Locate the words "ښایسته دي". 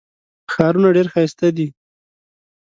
1.13-1.67